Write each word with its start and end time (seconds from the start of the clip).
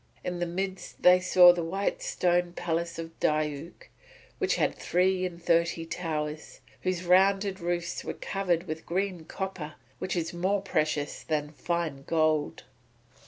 In 0.23 0.39
the 0.39 0.47
midst 0.47 1.03
they 1.03 1.19
saw 1.19 1.53
the 1.53 1.63
white 1.63 2.01
stone 2.01 2.53
palace 2.53 2.97
of 2.97 3.11
Diuk, 3.19 3.89
which 4.39 4.55
had 4.55 4.73
three 4.73 5.27
and 5.27 5.39
thirty 5.39 5.85
towers, 5.85 6.59
whose 6.81 7.05
rounded 7.05 7.59
roofs 7.59 8.03
were 8.03 8.15
covered 8.15 8.63
with 8.65 8.87
green 8.87 9.25
copper 9.25 9.75
which 9.99 10.15
is 10.15 10.33
more 10.33 10.63
precious 10.63 11.21
than 11.21 11.51
fine 11.51 12.01
gold. 12.07 12.63